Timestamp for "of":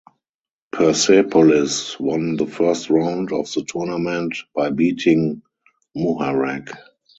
3.31-3.45